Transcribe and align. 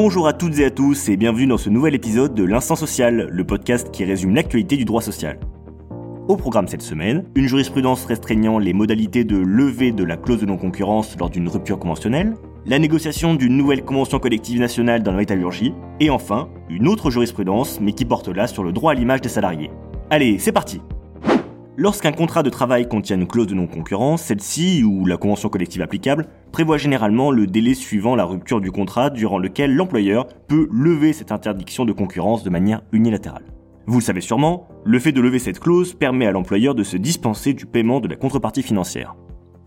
Bonjour 0.00 0.28
à 0.28 0.32
toutes 0.32 0.56
et 0.60 0.64
à 0.64 0.70
tous 0.70 1.08
et 1.08 1.16
bienvenue 1.16 1.48
dans 1.48 1.58
ce 1.58 1.70
nouvel 1.70 1.92
épisode 1.92 2.32
de 2.32 2.44
l'Instant 2.44 2.76
Social, 2.76 3.28
le 3.32 3.44
podcast 3.44 3.90
qui 3.90 4.04
résume 4.04 4.32
l'actualité 4.32 4.76
du 4.76 4.84
droit 4.84 5.02
social. 5.02 5.40
Au 6.28 6.36
programme 6.36 6.68
cette 6.68 6.82
semaine, 6.82 7.24
une 7.34 7.48
jurisprudence 7.48 8.04
restreignant 8.04 8.60
les 8.60 8.72
modalités 8.72 9.24
de 9.24 9.36
levée 9.36 9.90
de 9.90 10.04
la 10.04 10.16
clause 10.16 10.38
de 10.38 10.46
non-concurrence 10.46 11.18
lors 11.18 11.30
d'une 11.30 11.48
rupture 11.48 11.80
conventionnelle, 11.80 12.34
la 12.64 12.78
négociation 12.78 13.34
d'une 13.34 13.56
nouvelle 13.56 13.84
convention 13.84 14.20
collective 14.20 14.60
nationale 14.60 15.02
dans 15.02 15.10
la 15.10 15.16
métallurgie, 15.16 15.74
et 15.98 16.10
enfin, 16.10 16.48
une 16.70 16.86
autre 16.86 17.10
jurisprudence, 17.10 17.80
mais 17.80 17.92
qui 17.92 18.04
porte 18.04 18.28
là 18.28 18.46
sur 18.46 18.62
le 18.62 18.70
droit 18.70 18.92
à 18.92 18.94
l'image 18.94 19.20
des 19.20 19.28
salariés. 19.28 19.72
Allez, 20.10 20.38
c'est 20.38 20.52
parti 20.52 20.80
Lorsqu'un 21.80 22.10
contrat 22.10 22.42
de 22.42 22.50
travail 22.50 22.88
contient 22.88 23.14
une 23.14 23.28
clause 23.28 23.46
de 23.46 23.54
non-concurrence, 23.54 24.22
celle-ci, 24.22 24.82
ou 24.82 25.06
la 25.06 25.16
convention 25.16 25.48
collective 25.48 25.80
applicable, 25.80 26.26
prévoit 26.50 26.76
généralement 26.76 27.30
le 27.30 27.46
délai 27.46 27.74
suivant 27.74 28.16
la 28.16 28.24
rupture 28.24 28.60
du 28.60 28.72
contrat 28.72 29.10
durant 29.10 29.38
lequel 29.38 29.76
l'employeur 29.76 30.26
peut 30.48 30.68
lever 30.72 31.12
cette 31.12 31.30
interdiction 31.30 31.84
de 31.84 31.92
concurrence 31.92 32.42
de 32.42 32.50
manière 32.50 32.82
unilatérale. 32.90 33.44
Vous 33.86 34.00
le 34.00 34.04
savez 34.04 34.20
sûrement, 34.20 34.66
le 34.84 34.98
fait 34.98 35.12
de 35.12 35.20
lever 35.20 35.38
cette 35.38 35.60
clause 35.60 35.94
permet 35.94 36.26
à 36.26 36.32
l'employeur 36.32 36.74
de 36.74 36.82
se 36.82 36.96
dispenser 36.96 37.52
du 37.52 37.64
paiement 37.64 38.00
de 38.00 38.08
la 38.08 38.16
contrepartie 38.16 38.64
financière. 38.64 39.14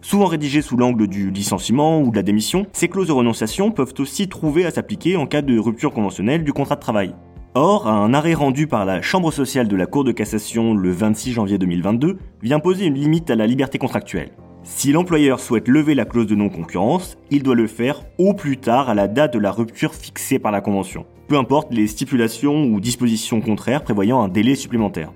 Souvent 0.01 0.25
rédigées 0.25 0.61
sous 0.61 0.75
l'angle 0.75 1.07
du 1.07 1.31
licenciement 1.31 2.01
ou 2.01 2.11
de 2.11 2.17
la 2.17 2.23
démission, 2.23 2.65
ces 2.73 2.89
clauses 2.89 3.07
de 3.07 3.13
renonciation 3.13 3.71
peuvent 3.71 3.93
aussi 3.99 4.27
trouver 4.27 4.65
à 4.65 4.71
s'appliquer 4.71 5.15
en 5.15 5.27
cas 5.27 5.41
de 5.41 5.57
rupture 5.57 5.93
conventionnelle 5.93 6.43
du 6.43 6.51
contrat 6.51 6.75
de 6.75 6.81
travail. 6.81 7.15
Or, 7.53 7.89
un 7.89 8.13
arrêt 8.13 8.33
rendu 8.33 8.65
par 8.65 8.85
la 8.85 9.01
Chambre 9.01 9.29
sociale 9.29 9.67
de 9.67 9.75
la 9.75 9.85
Cour 9.85 10.05
de 10.05 10.13
cassation 10.13 10.73
le 10.73 10.89
26 10.89 11.33
janvier 11.33 11.57
2022 11.57 12.17
vient 12.41 12.61
poser 12.61 12.85
une 12.85 12.93
limite 12.93 13.29
à 13.29 13.35
la 13.35 13.45
liberté 13.45 13.77
contractuelle. 13.77 14.31
Si 14.63 14.93
l'employeur 14.93 15.41
souhaite 15.41 15.67
lever 15.67 15.93
la 15.93 16.05
clause 16.05 16.27
de 16.27 16.35
non-concurrence, 16.35 17.17
il 17.29 17.43
doit 17.43 17.55
le 17.55 17.67
faire 17.67 18.03
au 18.17 18.33
plus 18.33 18.55
tard 18.55 18.87
à 18.87 18.93
la 18.93 19.09
date 19.09 19.33
de 19.33 19.39
la 19.39 19.51
rupture 19.51 19.93
fixée 19.93 20.39
par 20.39 20.53
la 20.53 20.61
Convention, 20.61 21.05
peu 21.27 21.35
importe 21.37 21.73
les 21.73 21.87
stipulations 21.87 22.67
ou 22.67 22.79
dispositions 22.79 23.41
contraires 23.41 23.83
prévoyant 23.83 24.21
un 24.21 24.29
délai 24.29 24.55
supplémentaire. 24.55 25.11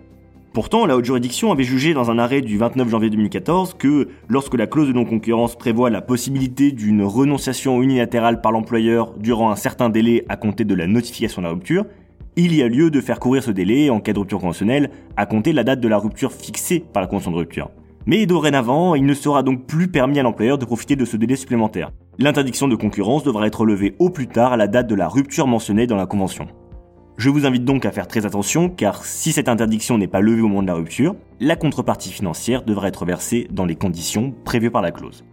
Pourtant, 0.52 0.86
la 0.86 0.98
haute 0.98 1.06
juridiction 1.06 1.54
avait 1.54 1.64
jugé 1.64 1.94
dans 1.94 2.12
un 2.12 2.18
arrêt 2.20 2.42
du 2.42 2.58
29 2.58 2.90
janvier 2.90 3.10
2014 3.10 3.76
que 3.78 4.10
lorsque 4.28 4.56
la 4.56 4.68
clause 4.68 4.88
de 4.90 4.94
non-concurrence 4.94 5.56
prévoit 5.58 5.90
la 5.90 6.02
possibilité 6.02 6.74
d'une 6.74 7.04
renonciation 7.04 7.82
unilatérale 7.82 8.42
par 8.42 8.52
l'employeur 8.52 9.14
durant 9.18 9.52
un 9.52 9.56
certain 9.56 9.90
délai 9.90 10.26
à 10.28 10.36
compter 10.36 10.66
de 10.66 10.76
la 10.76 10.88
notification 10.88 11.42
de 11.42 11.48
la 11.48 11.54
rupture, 11.54 11.86
il 12.38 12.54
y 12.54 12.62
a 12.62 12.68
lieu 12.68 12.92
de 12.92 13.02
faire 13.02 13.20
courir 13.20 13.44
ce 13.44 13.52
délai 13.52 13.90
en 13.90 14.00
cas 14.00 14.14
de 14.14 14.20
rupture 14.20 14.40
conventionnelle 14.40 14.90
à 15.16 15.26
compter 15.26 15.52
de 15.52 15.56
la 15.56 15.64
date 15.64 15.80
de 15.80 15.88
la 15.88 15.98
rupture 15.98 16.34
fixée 16.34 16.84
par 16.92 17.02
la 17.02 17.08
convention 17.08 17.32
de 17.32 17.38
rupture. 17.38 17.70
Mais 18.06 18.26
dorénavant, 18.26 18.94
il 18.94 19.06
ne 19.06 19.14
sera 19.14 19.42
donc 19.42 19.66
plus 19.66 19.88
permis 19.88 20.20
à 20.20 20.24
l'employeur 20.24 20.58
de 20.58 20.66
profiter 20.66 20.96
de 20.96 21.06
ce 21.06 21.18
délai 21.18 21.36
supplémentaire. 21.36 21.92
L'interdiction 22.20 22.68
de 22.68 22.76
concurrence 22.76 23.24
devra 23.24 23.48
être 23.48 23.66
levée 23.66 23.96
au 24.00 24.10
plus 24.10 24.28
tard 24.28 24.54
à 24.54 24.58
la 24.58 24.68
date 24.68 24.88
de 24.88 24.96
la 24.96 25.08
rupture 25.08 25.48
mentionnée 25.48 25.88
dans 25.88 25.96
la 25.96 26.06
convention. 26.06 26.48
Je 27.18 27.30
vous 27.30 27.46
invite 27.46 27.64
donc 27.64 27.86
à 27.86 27.92
faire 27.92 28.08
très 28.08 28.26
attention 28.26 28.70
car 28.70 29.06
si 29.06 29.32
cette 29.32 29.48
interdiction 29.48 29.98
n'est 29.98 30.08
pas 30.08 30.20
levée 30.20 30.42
au 30.42 30.50
moment 30.50 30.62
de 30.62 30.68
la 30.68 30.74
rupture, 30.74 31.16
la 31.40 31.56
contrepartie 31.56 32.12
financière 32.12 32.64
devra 32.64 32.90
être 32.90 33.06
versée 33.06 33.48
dans 33.50 33.66
les 33.66 33.76
conditions 33.76 34.34
prévues 34.44 34.72
par 34.72 34.82
la 34.82 34.92
clause. 34.92 35.24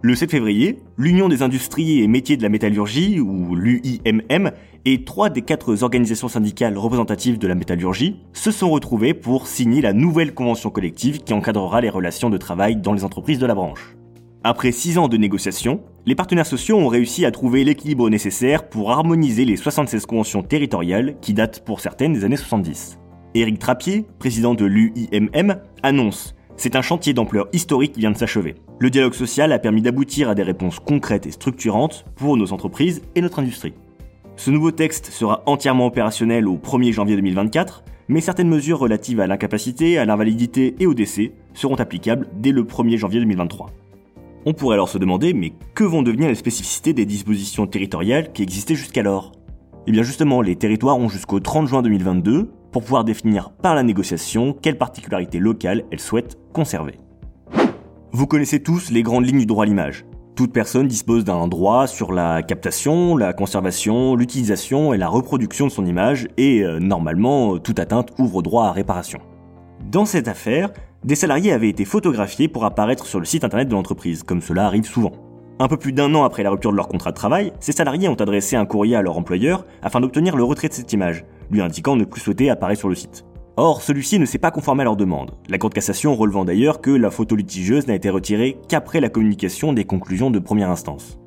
Le 0.00 0.14
7 0.14 0.30
février, 0.30 0.78
l'Union 0.96 1.28
des 1.28 1.42
industries 1.42 2.02
et 2.02 2.06
métiers 2.06 2.36
de 2.36 2.42
la 2.44 2.48
métallurgie, 2.48 3.18
ou 3.18 3.56
l'UIMM, 3.56 4.52
et 4.84 5.02
trois 5.02 5.28
des 5.28 5.42
quatre 5.42 5.82
organisations 5.82 6.28
syndicales 6.28 6.78
représentatives 6.78 7.36
de 7.36 7.48
la 7.48 7.56
métallurgie 7.56 8.20
se 8.32 8.52
sont 8.52 8.70
retrouvées 8.70 9.12
pour 9.12 9.48
signer 9.48 9.80
la 9.80 9.92
nouvelle 9.92 10.34
convention 10.34 10.70
collective 10.70 11.24
qui 11.24 11.34
encadrera 11.34 11.80
les 11.80 11.90
relations 11.90 12.30
de 12.30 12.36
travail 12.36 12.76
dans 12.76 12.92
les 12.92 13.02
entreprises 13.02 13.40
de 13.40 13.46
la 13.46 13.56
branche. 13.56 13.96
Après 14.44 14.70
six 14.70 14.98
ans 14.98 15.08
de 15.08 15.16
négociations, 15.16 15.80
les 16.06 16.14
partenaires 16.14 16.46
sociaux 16.46 16.78
ont 16.78 16.86
réussi 16.86 17.26
à 17.26 17.32
trouver 17.32 17.64
l'équilibre 17.64 18.08
nécessaire 18.08 18.68
pour 18.68 18.92
harmoniser 18.92 19.44
les 19.44 19.56
76 19.56 20.06
conventions 20.06 20.44
territoriales 20.44 21.16
qui 21.20 21.34
datent 21.34 21.64
pour 21.64 21.80
certaines 21.80 22.12
des 22.12 22.24
années 22.24 22.36
70. 22.36 23.00
Éric 23.34 23.58
Trappier, 23.58 24.06
président 24.20 24.54
de 24.54 24.64
l'UIMM, 24.64 25.56
annonce 25.82 26.36
c'est 26.58 26.76
un 26.76 26.82
chantier 26.82 27.14
d'ampleur 27.14 27.48
historique 27.52 27.92
qui 27.92 28.00
vient 28.00 28.10
de 28.10 28.16
s'achever. 28.16 28.56
Le 28.80 28.90
dialogue 28.90 29.14
social 29.14 29.52
a 29.52 29.58
permis 29.58 29.80
d'aboutir 29.80 30.28
à 30.28 30.34
des 30.34 30.42
réponses 30.42 30.80
concrètes 30.80 31.26
et 31.26 31.30
structurantes 31.30 32.04
pour 32.16 32.36
nos 32.36 32.52
entreprises 32.52 33.00
et 33.14 33.20
notre 33.20 33.38
industrie. 33.38 33.74
Ce 34.36 34.50
nouveau 34.50 34.72
texte 34.72 35.06
sera 35.06 35.42
entièrement 35.46 35.86
opérationnel 35.86 36.46
au 36.46 36.56
1er 36.56 36.92
janvier 36.92 37.16
2024, 37.16 37.84
mais 38.08 38.20
certaines 38.20 38.48
mesures 38.48 38.78
relatives 38.78 39.20
à 39.20 39.26
l'incapacité, 39.26 39.98
à 39.98 40.04
l'invalidité 40.04 40.74
et 40.80 40.86
au 40.86 40.94
décès 40.94 41.32
seront 41.54 41.76
applicables 41.76 42.28
dès 42.34 42.52
le 42.52 42.64
1er 42.64 42.96
janvier 42.96 43.20
2023. 43.20 43.70
On 44.44 44.52
pourrait 44.52 44.74
alors 44.74 44.88
se 44.88 44.98
demander, 44.98 45.34
mais 45.34 45.52
que 45.74 45.84
vont 45.84 46.02
devenir 46.02 46.28
les 46.28 46.34
spécificités 46.34 46.92
des 46.92 47.06
dispositions 47.06 47.66
territoriales 47.66 48.32
qui 48.32 48.42
existaient 48.42 48.74
jusqu'alors? 48.74 49.32
Eh 49.86 49.92
bien 49.92 50.02
justement, 50.02 50.42
les 50.42 50.56
territoires 50.56 50.98
ont 50.98 51.08
jusqu'au 51.08 51.40
30 51.40 51.68
juin 51.68 51.82
2022 51.82 52.50
pour 52.72 52.82
pouvoir 52.82 53.04
définir 53.04 53.50
par 53.50 53.74
la 53.74 53.82
négociation 53.82 54.52
quelles 54.52 54.78
particularités 54.78 55.38
locales 55.38 55.84
elles 55.90 56.00
souhaitent 56.00 56.38
conserver. 56.52 56.96
Vous 58.12 58.26
connaissez 58.26 58.62
tous 58.62 58.90
les 58.90 59.02
grandes 59.02 59.26
lignes 59.26 59.40
du 59.40 59.46
droit 59.46 59.64
à 59.64 59.66
l'image. 59.66 60.04
Toute 60.34 60.52
personne 60.52 60.86
dispose 60.86 61.24
d'un 61.24 61.48
droit 61.48 61.86
sur 61.86 62.12
la 62.12 62.42
captation, 62.42 63.16
la 63.16 63.32
conservation, 63.32 64.14
l'utilisation 64.14 64.94
et 64.94 64.96
la 64.96 65.08
reproduction 65.08 65.66
de 65.66 65.72
son 65.72 65.84
image 65.84 66.28
et 66.36 66.62
euh, 66.62 66.78
normalement 66.78 67.58
toute 67.58 67.80
atteinte 67.80 68.12
ouvre 68.18 68.40
droit 68.40 68.66
à 68.66 68.72
réparation. 68.72 69.18
Dans 69.90 70.04
cette 70.04 70.28
affaire, 70.28 70.70
des 71.04 71.14
salariés 71.14 71.52
avaient 71.52 71.68
été 71.68 71.84
photographiés 71.84 72.48
pour 72.48 72.64
apparaître 72.64 73.06
sur 73.06 73.18
le 73.18 73.24
site 73.24 73.44
internet 73.44 73.68
de 73.68 73.74
l'entreprise, 73.74 74.22
comme 74.22 74.40
cela 74.40 74.66
arrive 74.66 74.84
souvent. 74.84 75.12
Un 75.60 75.66
peu 75.66 75.76
plus 75.76 75.92
d'un 75.92 76.14
an 76.14 76.24
après 76.24 76.44
la 76.44 76.50
rupture 76.50 76.70
de 76.70 76.76
leur 76.76 76.88
contrat 76.88 77.10
de 77.10 77.16
travail, 77.16 77.52
ces 77.58 77.72
salariés 77.72 78.08
ont 78.08 78.14
adressé 78.14 78.54
un 78.54 78.64
courrier 78.64 78.94
à 78.94 79.02
leur 79.02 79.18
employeur 79.18 79.64
afin 79.82 80.00
d'obtenir 80.00 80.36
le 80.36 80.44
retrait 80.44 80.68
de 80.68 80.72
cette 80.72 80.92
image, 80.92 81.24
lui 81.50 81.60
indiquant 81.60 81.96
ne 81.96 82.04
plus 82.04 82.20
souhaiter 82.20 82.50
apparaître 82.50 82.80
sur 82.80 82.88
le 82.88 82.94
site. 82.94 83.24
Or, 83.56 83.82
celui-ci 83.82 84.18
ne 84.18 84.24
s'est 84.24 84.38
pas 84.38 84.52
conformé 84.52 84.82
à 84.82 84.84
leur 84.84 84.96
demande, 84.96 85.32
la 85.48 85.58
Cour 85.58 85.70
de 85.70 85.74
cassation 85.74 86.14
relevant 86.14 86.44
d'ailleurs 86.44 86.80
que 86.80 86.90
la 86.90 87.10
photo 87.10 87.34
litigieuse 87.34 87.88
n'a 87.88 87.96
été 87.96 88.08
retirée 88.08 88.58
qu'après 88.68 89.00
la 89.00 89.08
communication 89.08 89.72
des 89.72 89.84
conclusions 89.84 90.30
de 90.30 90.38
première 90.38 90.70
instance. 90.70 91.18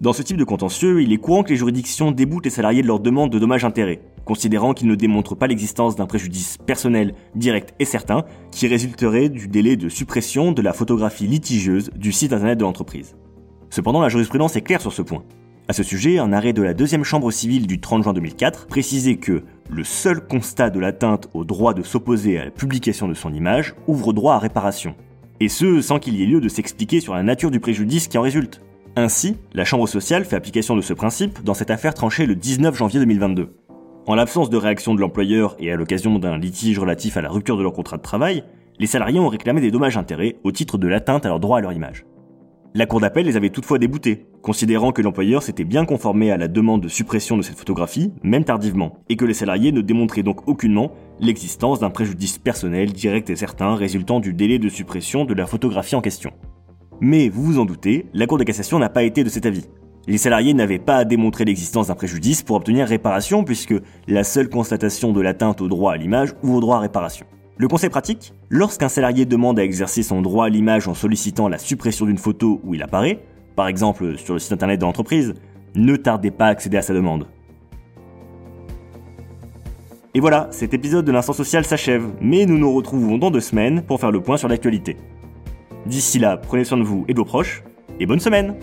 Dans 0.00 0.12
ce 0.12 0.22
type 0.22 0.36
de 0.36 0.44
contentieux, 0.44 1.02
il 1.02 1.12
est 1.12 1.18
courant 1.18 1.42
que 1.44 1.50
les 1.50 1.56
juridictions 1.56 2.10
déboutent 2.10 2.44
les 2.44 2.50
salariés 2.50 2.82
de 2.82 2.86
leur 2.88 3.00
demande 3.00 3.30
de 3.30 3.38
dommages-intérêts, 3.38 4.00
considérant 4.24 4.74
qu'ils 4.74 4.88
ne 4.88 4.94
démontrent 4.94 5.36
pas 5.36 5.46
l'existence 5.46 5.96
d'un 5.96 6.06
préjudice 6.06 6.56
personnel, 6.58 7.14
direct 7.34 7.74
et 7.78 7.84
certain, 7.84 8.24
qui 8.50 8.66
résulterait 8.66 9.28
du 9.28 9.48
délai 9.48 9.76
de 9.76 9.88
suppression 9.88 10.52
de 10.52 10.62
la 10.62 10.72
photographie 10.72 11.26
litigieuse 11.26 11.90
du 11.96 12.12
site 12.12 12.32
internet 12.32 12.58
de 12.58 12.64
l'entreprise. 12.64 13.16
Cependant, 13.70 14.00
la 14.00 14.08
jurisprudence 14.08 14.56
est 14.56 14.62
claire 14.62 14.80
sur 14.80 14.92
ce 14.92 15.02
point. 15.02 15.22
À 15.68 15.72
ce 15.72 15.84
sujet, 15.84 16.18
un 16.18 16.32
arrêt 16.32 16.52
de 16.52 16.62
la 16.62 16.74
deuxième 16.74 17.04
chambre 17.04 17.30
civile 17.30 17.68
du 17.68 17.80
30 17.80 18.02
juin 18.02 18.12
2004 18.12 18.66
précisait 18.66 19.16
que 19.16 19.44
le 19.72 19.84
seul 19.84 20.20
constat 20.20 20.70
de 20.70 20.78
l'atteinte 20.78 21.28
au 21.32 21.44
droit 21.44 21.72
de 21.72 21.82
s'opposer 21.82 22.38
à 22.38 22.44
la 22.44 22.50
publication 22.50 23.08
de 23.08 23.14
son 23.14 23.32
image 23.32 23.74
ouvre 23.86 24.12
droit 24.12 24.34
à 24.34 24.38
réparation. 24.38 24.94
Et 25.40 25.48
ce, 25.48 25.80
sans 25.80 25.98
qu'il 25.98 26.14
y 26.14 26.22
ait 26.22 26.26
lieu 26.26 26.40
de 26.40 26.48
s'expliquer 26.48 27.00
sur 27.00 27.14
la 27.14 27.22
nature 27.22 27.50
du 27.50 27.58
préjudice 27.58 28.06
qui 28.06 28.18
en 28.18 28.22
résulte. 28.22 28.60
Ainsi, 28.96 29.38
la 29.54 29.64
Chambre 29.64 29.88
sociale 29.88 30.26
fait 30.26 30.36
application 30.36 30.76
de 30.76 30.82
ce 30.82 30.92
principe 30.92 31.42
dans 31.42 31.54
cette 31.54 31.70
affaire 31.70 31.94
tranchée 31.94 32.26
le 32.26 32.34
19 32.34 32.76
janvier 32.76 33.00
2022. 33.00 33.48
En 34.06 34.14
l'absence 34.14 34.50
de 34.50 34.56
réaction 34.56 34.94
de 34.94 35.00
l'employeur 35.00 35.56
et 35.58 35.72
à 35.72 35.76
l'occasion 35.76 36.18
d'un 36.18 36.36
litige 36.36 36.78
relatif 36.78 37.16
à 37.16 37.22
la 37.22 37.30
rupture 37.30 37.56
de 37.56 37.62
leur 37.62 37.72
contrat 37.72 37.96
de 37.96 38.02
travail, 38.02 38.44
les 38.78 38.86
salariés 38.86 39.20
ont 39.20 39.28
réclamé 39.28 39.60
des 39.60 39.70
dommages-intérêts 39.70 40.36
au 40.44 40.52
titre 40.52 40.76
de 40.76 40.88
l'atteinte 40.88 41.24
à 41.24 41.28
leur 41.28 41.40
droit 41.40 41.58
à 41.58 41.60
leur 41.62 41.72
image. 41.72 42.04
La 42.74 42.86
Cour 42.86 43.00
d'appel 43.00 43.26
les 43.26 43.36
avait 43.36 43.50
toutefois 43.50 43.78
déboutés, 43.78 44.24
considérant 44.40 44.92
que 44.92 45.02
l'employeur 45.02 45.42
s'était 45.42 45.64
bien 45.64 45.84
conformé 45.84 46.30
à 46.30 46.38
la 46.38 46.48
demande 46.48 46.80
de 46.80 46.88
suppression 46.88 47.36
de 47.36 47.42
cette 47.42 47.58
photographie, 47.58 48.14
même 48.22 48.44
tardivement, 48.44 49.00
et 49.10 49.16
que 49.16 49.26
les 49.26 49.34
salariés 49.34 49.72
ne 49.72 49.82
démontraient 49.82 50.22
donc 50.22 50.48
aucunement 50.48 50.90
l'existence 51.20 51.80
d'un 51.80 51.90
préjudice 51.90 52.38
personnel 52.38 52.90
direct 52.90 53.28
et 53.28 53.36
certain 53.36 53.74
résultant 53.74 54.20
du 54.20 54.32
délai 54.32 54.58
de 54.58 54.70
suppression 54.70 55.26
de 55.26 55.34
la 55.34 55.44
photographie 55.44 55.96
en 55.96 56.00
question. 56.00 56.32
Mais 57.02 57.28
vous 57.28 57.42
vous 57.42 57.58
en 57.58 57.66
doutez, 57.66 58.06
la 58.14 58.26
Cour 58.26 58.38
de 58.38 58.44
cassation 58.44 58.78
n'a 58.78 58.88
pas 58.88 59.02
été 59.02 59.22
de 59.22 59.28
cet 59.28 59.44
avis. 59.44 59.66
Les 60.06 60.16
salariés 60.16 60.54
n'avaient 60.54 60.78
pas 60.78 60.96
à 60.96 61.04
démontrer 61.04 61.44
l'existence 61.44 61.88
d'un 61.88 61.94
préjudice 61.94 62.42
pour 62.42 62.56
obtenir 62.56 62.88
réparation 62.88 63.44
puisque 63.44 63.74
la 64.08 64.24
seule 64.24 64.48
constatation 64.48 65.12
de 65.12 65.20
l'atteinte 65.20 65.60
au 65.60 65.68
droit 65.68 65.92
à 65.92 65.98
l'image 65.98 66.32
ou 66.42 66.54
au 66.54 66.60
droit 66.60 66.78
à 66.78 66.80
réparation. 66.80 67.26
Le 67.62 67.68
conseil 67.68 67.90
pratique, 67.90 68.34
lorsqu'un 68.50 68.88
salarié 68.88 69.24
demande 69.24 69.56
à 69.56 69.62
exercer 69.62 70.02
son 70.02 70.20
droit 70.20 70.46
à 70.46 70.48
l'image 70.48 70.88
en 70.88 70.94
sollicitant 70.94 71.48
la 71.48 71.58
suppression 71.58 72.06
d'une 72.06 72.18
photo 72.18 72.60
où 72.64 72.74
il 72.74 72.82
apparaît, 72.82 73.20
par 73.54 73.68
exemple 73.68 74.18
sur 74.18 74.34
le 74.34 74.40
site 74.40 74.50
internet 74.50 74.80
de 74.80 74.84
l'entreprise, 74.84 75.34
ne 75.76 75.94
tardez 75.94 76.32
pas 76.32 76.46
à 76.46 76.48
accéder 76.48 76.76
à 76.76 76.82
sa 76.82 76.92
demande. 76.92 77.28
Et 80.12 80.18
voilà, 80.18 80.48
cet 80.50 80.74
épisode 80.74 81.04
de 81.04 81.12
l'instant 81.12 81.34
social 81.34 81.64
s'achève, 81.64 82.04
mais 82.20 82.46
nous 82.46 82.58
nous 82.58 82.74
retrouvons 82.74 83.16
dans 83.16 83.30
deux 83.30 83.38
semaines 83.38 83.82
pour 83.82 84.00
faire 84.00 84.10
le 84.10 84.20
point 84.20 84.38
sur 84.38 84.48
l'actualité. 84.48 84.96
D'ici 85.86 86.18
là, 86.18 86.38
prenez 86.38 86.64
soin 86.64 86.78
de 86.78 86.82
vous 86.82 87.04
et 87.06 87.14
de 87.14 87.18
vos 87.18 87.24
proches, 87.24 87.62
et 88.00 88.06
bonne 88.06 88.18
semaine 88.18 88.56